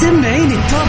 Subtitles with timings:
[0.00, 0.88] سمعيني التوب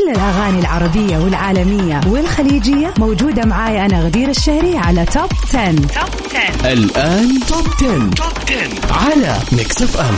[0.00, 6.72] كل الأغاني العربية والعالمية والخليجية موجودة معاي أنا غدير الشهري على Top 10.
[6.72, 8.10] الآن Top 10.
[8.10, 10.14] Top 10 على Mix FM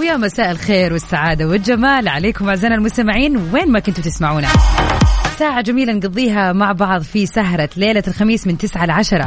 [0.00, 2.08] ويا مساء الخير والسعادة والجمال.
[2.08, 3.36] عليكم أعزائنا المستمعين.
[3.36, 4.48] وين ما كنتوا تسمعونا.
[5.38, 9.26] ساعة جميلة نقضيها مع بعض في سهرة ليلة الخميس من 9 ل 10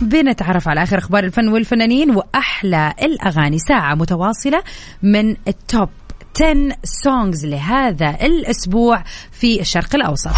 [0.00, 3.58] بنتعرف على آخر أخبار الفن والفنانين وأحلى الأغاني.
[3.58, 4.62] ساعة متواصلة
[5.02, 5.88] من ال top
[6.36, 10.32] 10 songs لهذا الأسبوع في الشرق الأوسط.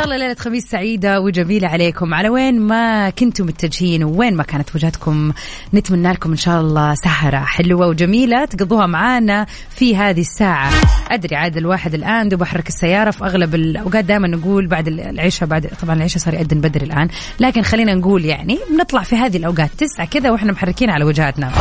[0.00, 2.14] شاء الله ليلة خميس سعيدة وجميلة عليكم.
[2.14, 5.32] على وين ما كنتم متجهين وين ما كانت وجهتكم
[5.74, 10.72] نتمنى لكم إن شاء الله سهرة حلوة وجميلة تقضوها معانا في هذه الساعة.
[11.10, 15.70] أدري عاد الواحد الآن دوب احرك السيارة في أغلب الأوقات دائما نقول بعد العشاء بعد
[15.82, 17.08] طبعا العشاء صار يأذن بدري الآن
[17.40, 21.52] لكن خلينا نقول يعني بنطلع في هذه الأوقات تسعة كذا وإحنا محركين على وجهاتنا.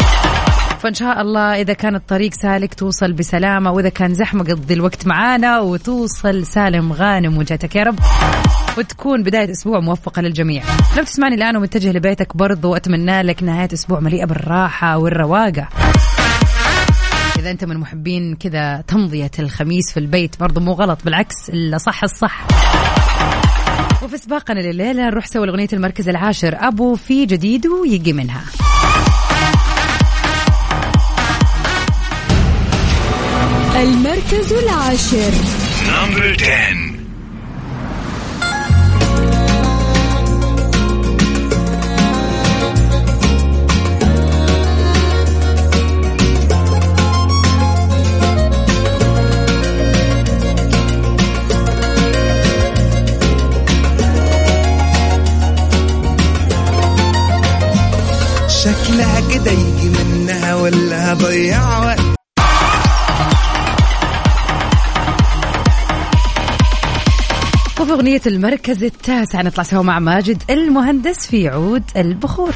[0.80, 5.60] فان شاء الله إذا كان الطريق سالك توصل بسلامة وإذا كان زحمة قضي الوقت معانا
[5.60, 8.00] وتوصل سالم غانم وجهتك يا رب.
[8.78, 10.64] وتكون بداية أسبوع موفقة للجميع.
[10.98, 15.68] لو تسمعني الآن ومتجه لبيتك برضو أتمنى لك نهاية أسبوع مليئة بالراحة والرواقة.
[17.40, 22.48] إذا أنت من محبين كذا تمضية الخميس في البيت برضو مو غلط بالعكس الصح الصح.
[24.04, 28.42] وفي سباقنا لليلة نروح سوي الأغنية المركز العاشر أبو في جديد ويجي منها.
[33.84, 35.32] المركز العاشر.
[35.88, 36.90] نمبر 10
[58.64, 62.19] شكلها كده يجي منها ولا هضيع وقت؟
[67.80, 69.42] وفي أغنية المركز التاسع.
[69.42, 72.54] نطلع سوا مع ماجد المهندس في عود البخور.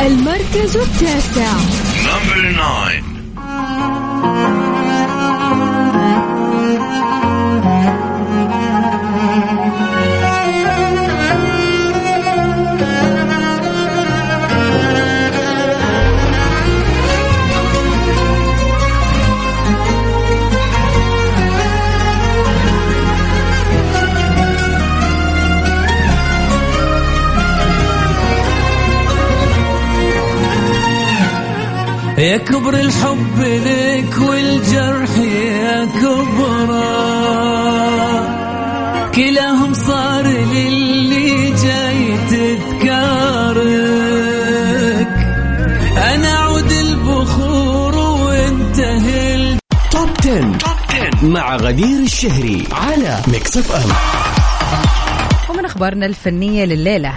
[0.00, 1.52] المركز التاسع.
[2.06, 4.61] نمبر 9
[32.32, 36.82] يا كبر الحب لك والجرح يا كبره
[39.14, 43.62] كلاهم صار للي جاي تذكارك.
[46.14, 49.58] أنا عود البخور وانتهي
[49.90, 50.58] top 10.
[51.22, 53.90] مع غدير الشهري على Mix FM
[55.50, 57.14] ومن أخبارنا الفنية لليلة.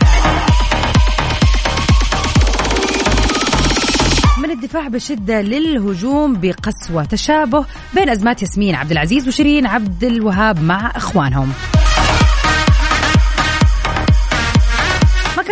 [4.66, 11.54] الدفاع بشدة للهجوم بقسوة تشابه بين أزمات ياسمين عبد العزيز وشيرين عبد الوهاب مع إخوانهم.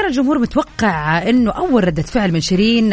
[0.03, 2.89] كان الجمهور متوقع إنه أول ردة فعل من شيرين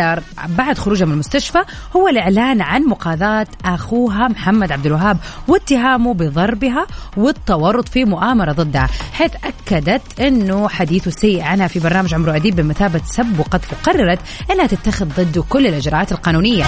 [0.48, 1.58] بعد خروجها من المستشفى
[1.96, 5.16] هو الإعلان عن مقاضاه أخوها محمد عبد الوهاب
[5.48, 6.86] واتهامه بضربها
[7.16, 13.00] والتورط في مؤامرة ضدها حيث أكدت إنه حديثه السيء عنها في برنامج عمرو أديب بمثابة
[13.04, 14.18] سب وقذف وقررت
[14.50, 16.64] إنها تتخذ ضده كل الإجراءات القانونية.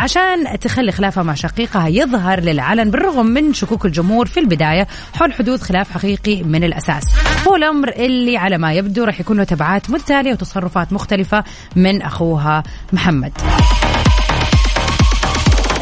[0.00, 5.62] عشان تخلي خلافها مع شقيقها يظهر للعلن بالرغم من شكوك الجمهور في البداية حول حدوث
[5.62, 7.04] خلاف حقيقي من الأساس.
[7.48, 11.44] هو الأمر اللي على ما يبدو راح يكون له تبعات متتالية وتصرفات مختلفة
[11.76, 13.32] من أخوها محمد.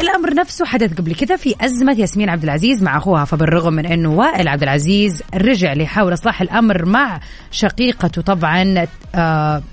[0.01, 4.09] الأمر نفسه حدث قبل كذا في أزمة ياسمين عبد العزيز مع أخوها فبالرغم من إنه
[4.09, 7.19] وائل عبد العزيز رجع ليحاول إصلاح الأمر مع
[7.51, 9.63] شقيقته طبعا آه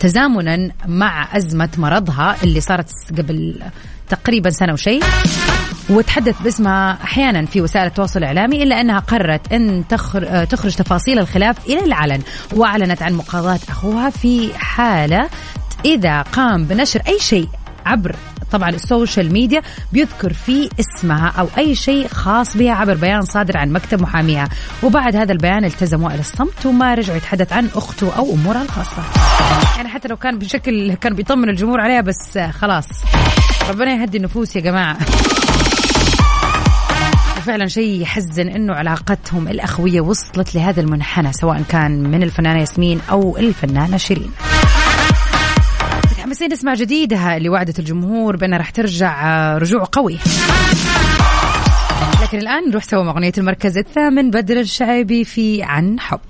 [0.00, 3.62] تزامنا مع أزمة مرضها اللي صارت قبل
[4.08, 5.02] تقريبا سنة وشيء.
[5.90, 11.56] وتحدث باسمها أحيانا في وسائل التواصل الإعلامي إلا أنها قررت أن تخر- تخرج تفاصيل الخلاف
[11.66, 15.28] إلى العلن وأعلنت عن مقاضاة أخوها في حالة
[15.84, 17.48] إذا قام بنشر أي شيء
[17.86, 18.16] عبر
[18.52, 19.62] طبعا ال social media
[19.92, 24.48] بيذكر فيه اسمها أو أي شيء خاص بها عبر بيان صادر عن مكتب محاميها.
[24.82, 29.02] وبعد هذا البيان التزم وائل الصمت وما رجع يتحدث عن أخته أو أمورها الخاصة.
[29.76, 32.86] يعني حتى لو كان بشكل كان بيطمن الجمهور عليها بس خلاص.
[33.70, 34.96] ربنا يهدي النفوس يا جماعة.
[37.42, 43.36] وفعلا شيء يحزن إنه علاقتهم الأخوية وصلت لهذا المنحنى سواء كان من الفنانة ياسمين أو
[43.36, 44.30] الفنانة شيرين.
[46.10, 50.18] متحمسين نسمع جديدها اللي وعدت الجمهور بأنها راح ترجع آه، رجوع قوي.
[52.22, 56.20] لكن الآن نروح سوا مع أغنية المركز الثامن بدر الشعيبي في عن حب.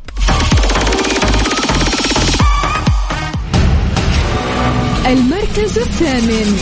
[5.07, 6.57] المركز الثامن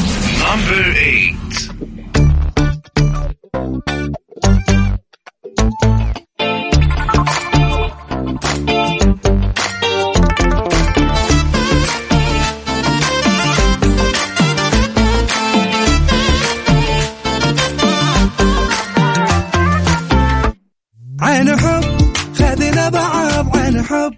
[23.90, 24.14] الحب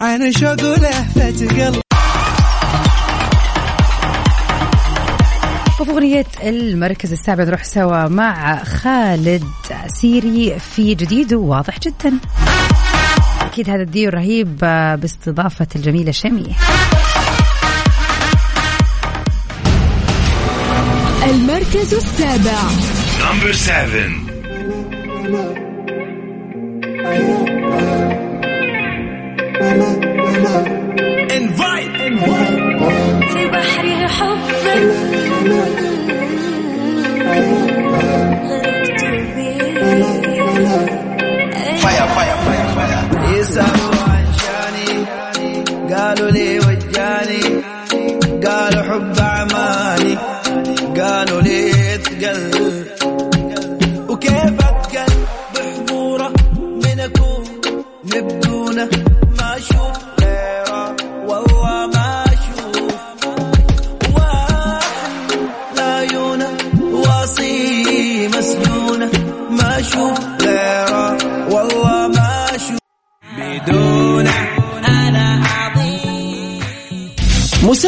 [0.00, 1.82] عن شوق ولهفة قلب
[5.80, 9.44] وفي طيب، أغنية المركز السابع نروح سوا مع خالد
[9.86, 12.12] سيري في جديد وواضح جدا.
[13.40, 14.58] أكيد هذا الديو رهيب
[15.00, 16.54] باستضافة الجميلة شمي.
[21.24, 22.58] المركز السابع.
[23.20, 25.73] Number 7
[33.74, 35.74] بحر حبك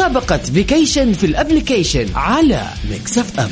[0.07, 3.49] مسابقة vacation في ال application على Mix FM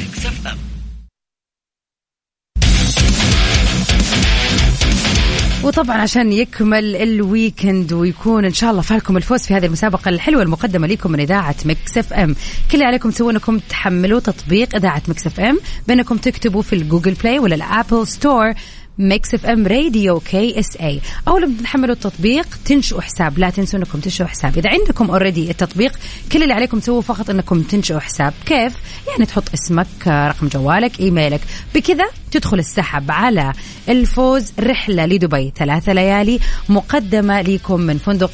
[5.63, 10.41] وطبعا عشان يكمل ال weekend ويكون إن شاء الله فالكم الفوز في هذه المسابقة الحلوة
[10.41, 12.33] المقدمة لكم من إذاعة Mix FM
[12.71, 17.13] كل اللي عليكم تسوون إنكم تحملوا تطبيق إذاعة Mix FM بانكم تكتبوا في ال Google
[17.13, 18.53] Play ولا ال Apple Store
[18.99, 23.39] Mix FM Radio KSA أو لما تحملوا التطبيق تنشئوا حساب.
[23.39, 24.57] لا تنسوا إنكم تنشئوا حساب.
[24.57, 25.99] إذا عندكم already التطبيق
[26.31, 28.33] كل اللي عليكم تسووه فقط إنكم تنشئوا حساب.
[28.45, 28.73] كيف؟
[29.07, 31.41] يعني تحط اسمك رقم جوالك إيميلك.
[31.75, 33.53] بكذا تدخل السحب على
[33.89, 35.53] الفوز رحلة لدبي.
[35.55, 36.39] ثلاثة ليالي
[36.69, 38.31] مقدمة لكم من فندق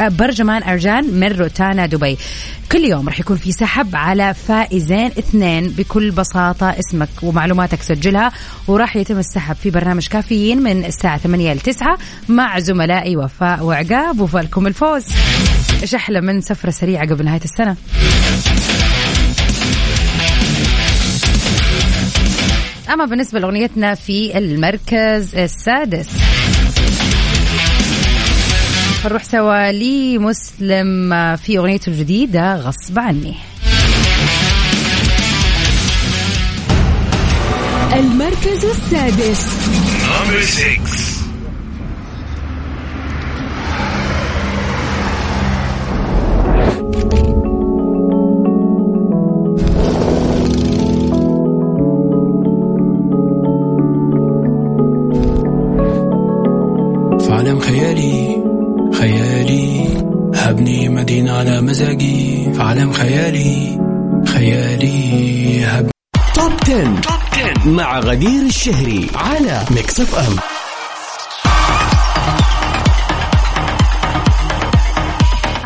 [0.00, 2.18] برجمان أرجان من روتانا دبي.
[2.72, 8.32] كل يوم راح يكون في سحب على فائزين اثنين بكل بساطة اسمك ومعلوماتك سجلها
[8.68, 14.20] وراح يتم السحب في برنامج كافيين من الساعة 8 ل 9 مع زملائي وفاء وعقاب
[14.20, 15.04] وفالكم الفوز.
[15.82, 17.76] إيش أحلى من سفرة سريعة قبل نهاية السنة.
[22.92, 26.08] أما بالنسبة لأغنيتنا في المركز السادس.
[29.04, 33.34] نروح سوا لمسلم في أغنيته الجديدة غصب عني.
[37.92, 39.46] المركز السادس.
[60.48, 63.80] هبني مدينة على مزاجي في عالم خيالي
[64.26, 65.90] خيالي هبني
[66.34, 67.68] top 10.
[67.70, 70.36] مع غدير الشهري على Mix FM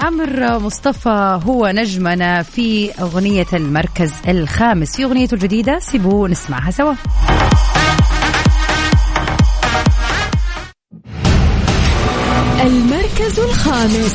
[0.02, 6.94] عمر مصطفى هو نجمنا في أغنية المركز الخامس في أغنيته الجديدة سيبوا نسمعها سوا
[13.38, 14.14] الخامس.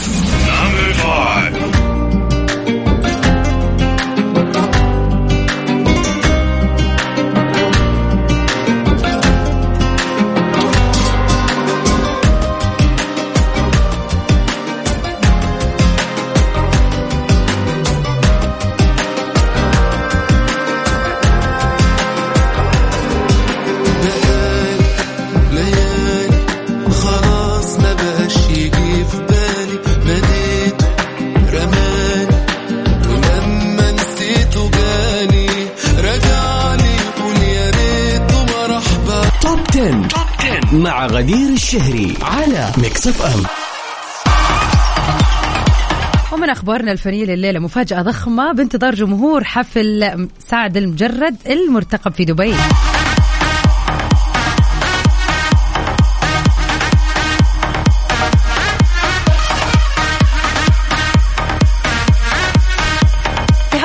[40.77, 43.43] مع غدير الشهري على Mix FM
[46.33, 52.53] ومن أخبارنا الفنية لليلة مفاجأة ضخمة بانتظار جمهور حفل سعد المجرد المرتقب في دبي.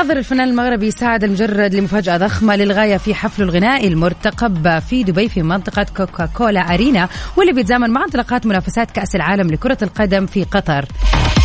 [0.02, 5.42] يحضر الفنان المغربي سعد المجرد لمفاجأة ضخمة للغاية في حفله الغنائي المرتقب في دبي في
[5.42, 10.84] منطقة Coca-Cola Arena واللي بيتزامن مع انطلاقات منافسات كأس العالم لكرة القدم في قطر.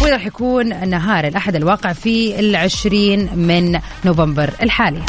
[0.02, 5.02] وراح راح يكون نهار الأحد الواقع في العشرين من نوفمبر الحالي.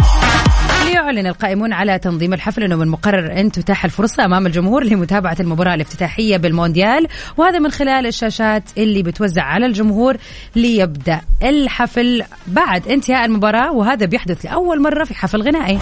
[0.88, 5.74] ليعلن القائمون على تنظيم الحفل أنه من المقرر أن تتاح الفرصة أمام الجمهور لمتابعة المباراة
[5.74, 10.16] الافتتاحية بالمونديال وهذا من خلال الشاشات اللي بتوزع على الجمهور
[10.56, 15.78] ليبدأ الحفل بعد انتهاء المباراة وهذا بيحدث لأول مرة في حفل غنائي.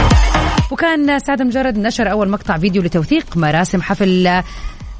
[0.70, 4.42] وكان سعد مجرد نشر أول مقطع فيديو لتوثيق مراسم حفل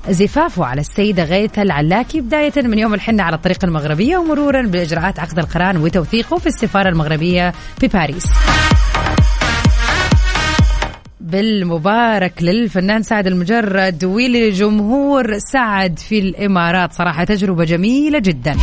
[0.08, 5.38] زفافه على السيدة غيثة العلاكي بداية من يوم الحنة على الطريق المغربية ومرورا بإجراءات عقد
[5.38, 8.26] القران وتوثيقه في السفارة المغربية في باريس.
[11.26, 16.92] بالمبارك للفنان سعد المجرد ولجمهور سعد في الإمارات.
[16.92, 18.56] صراحة تجربة جميلة جدا.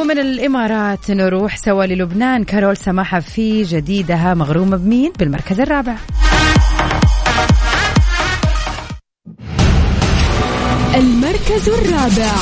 [0.00, 2.44] ومن الإمارات نروح سوا للبنان.
[2.44, 5.96] كارول سماحة في جديدها مغرومة بمين؟ بالمركز الرابع.
[10.94, 12.32] المركز الرابع.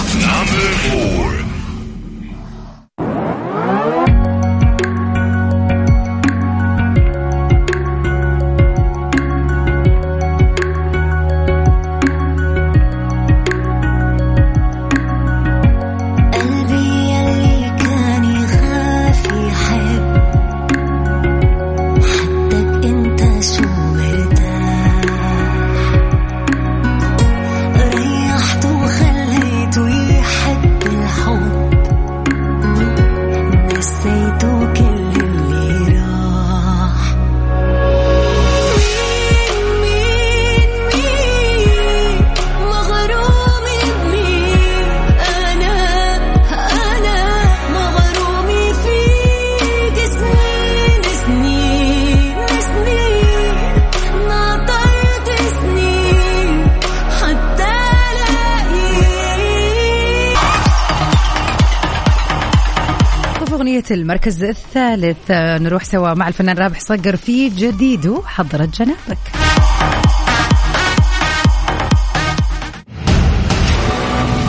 [63.84, 65.16] أغنية المركز الثالث.
[65.30, 69.18] آه، نروح سوا مع الفنان رابح صقر في جديده حضرت جنابك.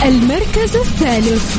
[0.05, 1.55] المركز الثالث.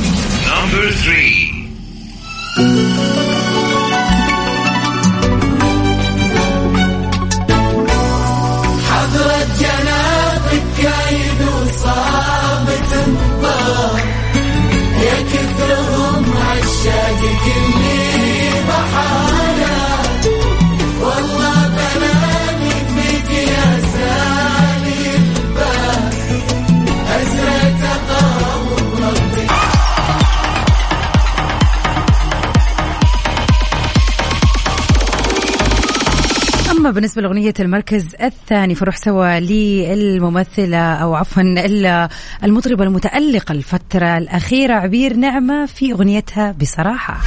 [36.87, 42.09] أما بالنسبة لأغنية المركز الثاني فنروح سوا للممثلة أو عفوا ال-
[42.43, 47.17] المطربة المتألقة الفترة الأخيرة عبير نعمة في أغنيتها بصراحة.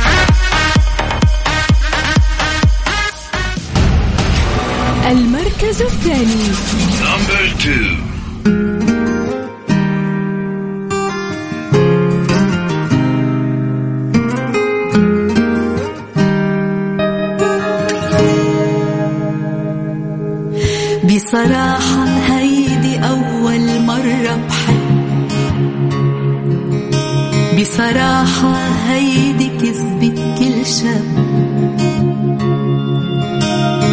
[5.11, 6.51] المركز الثاني.
[21.31, 25.29] بصراحة هيدي أول مرة بحب.
[27.61, 28.55] بصراحة
[28.89, 31.05] هيدي كذبة كل شاب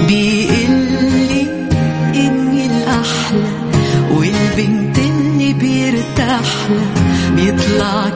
[0.07, 1.41] بيقلي
[2.15, 3.51] إني الأحلى
[4.11, 8.09] والبنت اللي بيرتاح لها بيطلع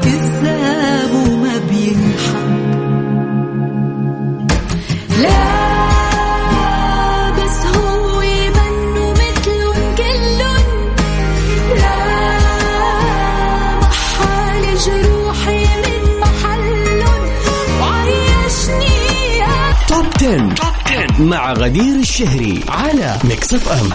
[20.31, 20.53] 10.
[20.55, 23.89] top 10 مع غدير الشهري على Mix FM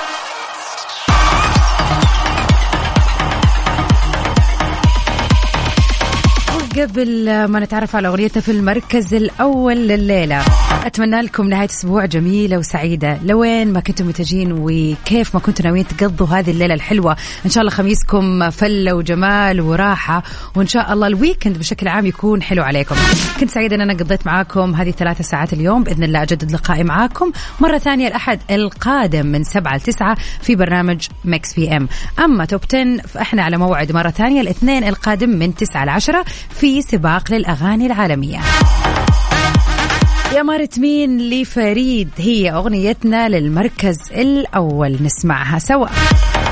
[6.81, 10.43] قبل ما نتعرف على أغنيتنا في المركز الأول لليلة
[10.85, 13.19] أتمنى لكم نهاية أسبوع جميلة وسعيدة.
[13.25, 17.71] لوين ما كنتم متجهين وكيف ما كنتم ناويين تقضوا هذه الليلة الحلوة إن شاء الله
[17.71, 20.23] خميسكم فلة وجمال وراحة
[20.57, 22.95] وإن شاء الله ال weekend بشكل عام يكون حلو عليكم.
[23.41, 25.85] كنت سعيدة إن أنا قضيت معاكم هذه ثلاثة ساعات اليوم.
[25.85, 31.07] بإذن الله أجدد لقائي معاكم مرة ثانية الأحد القادم من 7 ل 9 في برنامج
[31.25, 35.89] Mix PM أما top 10 فإحنا على موعد مرة ثانية الاثنين القادم من 9 ل
[35.89, 38.41] 10 في سباق للأغاني العالمية.
[40.35, 44.99] يا مارت مين لفريد هي أغنيتنا للمركز الأول.
[45.03, 45.87] نسمعها سوا.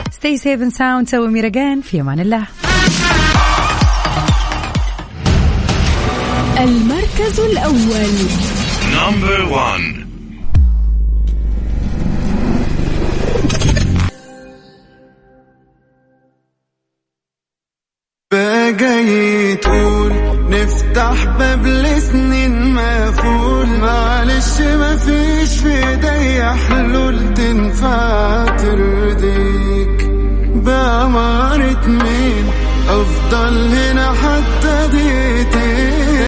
[0.05, 2.45] Stay safe and sound see you Mirjan في أمان الله.
[6.61, 8.15] المركز الأول.
[8.95, 10.04] Number one.
[21.15, 30.11] نفتح باب لسنين مقفول معلش مفيش في إيديا حلول تنفع ترضيك.
[30.55, 32.45] بأمارة مين؟
[32.89, 33.94] أفضل هنا